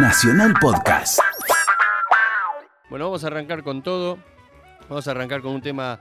[0.00, 1.18] Nacional Podcast.
[2.88, 4.18] Bueno, vamos a arrancar con todo.
[4.88, 5.98] Vamos a arrancar con un tema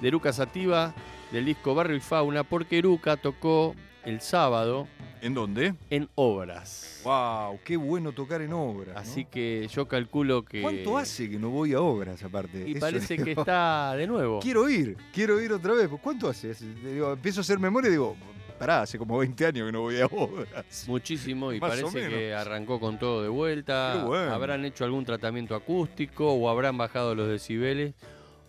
[0.00, 0.94] de Eruca Sativa
[1.32, 3.74] del disco Barrio y Fauna, porque Eruca tocó
[4.04, 4.86] el sábado
[5.22, 5.74] ¿En dónde?
[5.90, 7.00] en Obras.
[7.04, 7.58] ¡Wow!
[7.64, 8.94] ¡Qué bueno tocar en obras!
[8.94, 9.00] ¿no?
[9.00, 10.62] Así que yo calculo que.
[10.62, 12.64] ¿Cuánto hace que no voy a obras aparte?
[12.68, 13.24] Y Eso parece digo.
[13.24, 14.40] que está de nuevo.
[14.40, 15.88] Quiero ir, quiero ir otra vez.
[16.02, 16.50] ¿Cuánto hace?
[16.52, 18.16] Hace- digo, empiezo a hacer memoria y digo,
[18.58, 20.84] pará, hace como 20 años que no voy a obras.
[20.88, 24.04] Muchísimo y Más parece que arrancó con todo de vuelta.
[24.04, 24.32] Bueno.
[24.32, 27.94] Habrán hecho algún tratamiento acústico o habrán bajado los decibeles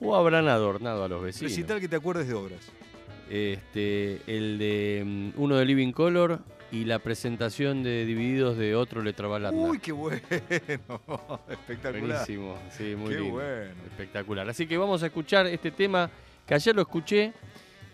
[0.02, 1.52] o habrán adornado a los vecinos.
[1.52, 2.60] Recital que te acuerdes de obras.
[3.30, 6.40] Este, el de mm, uno de Living Color
[6.72, 9.60] y la presentación de Divididos de otro Letra Balanda.
[9.60, 10.22] Uy, qué bueno.
[11.50, 12.02] Espectacular.
[12.02, 13.34] Buenísimo, sí, muy Qué lindo.
[13.36, 13.72] bueno.
[13.86, 14.50] Espectacular.
[14.50, 16.10] Así que vamos a escuchar este tema
[16.46, 17.34] que ayer lo escuché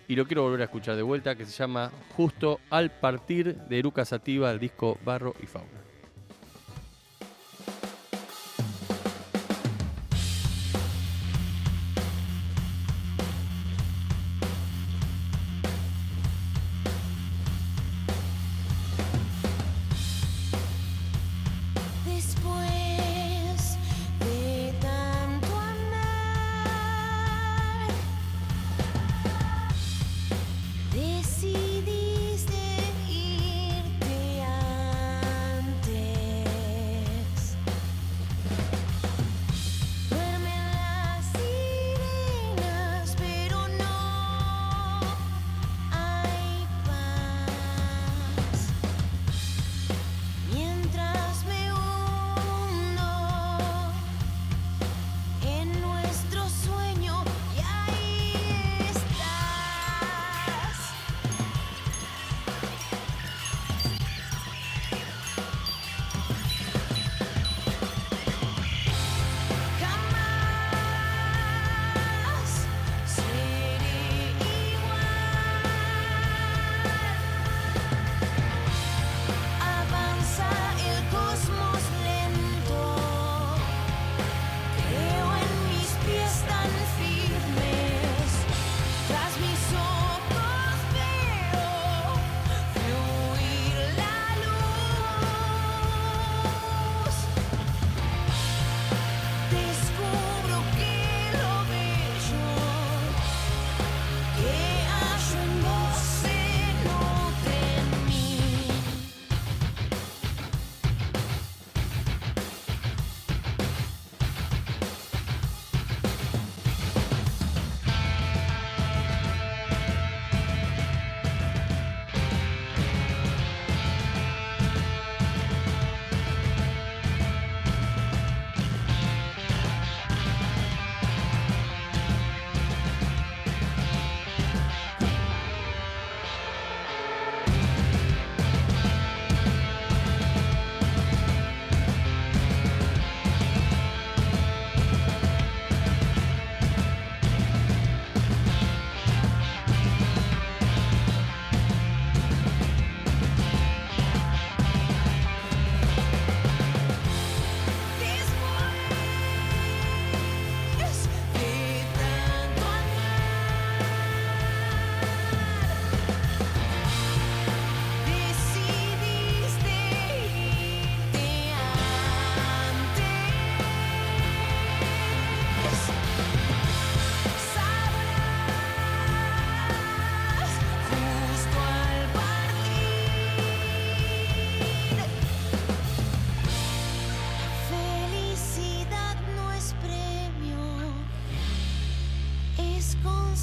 [0.07, 3.79] y lo quiero volver a escuchar de vuelta, que se llama Justo al partir de
[3.79, 5.84] Eruca Sativa, el disco Barro y Fauna.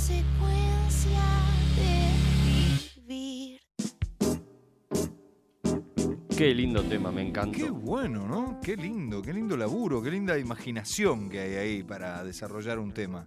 [0.03, 1.23] Consecuencia
[1.77, 1.93] de
[3.07, 3.61] vivir.
[6.37, 7.57] Qué lindo tema, me encantó.
[7.57, 8.59] Qué bueno, ¿no?
[8.61, 13.21] Qué lindo, qué lindo laburo, qué linda imaginación que hay ahí para desarrollar un tema.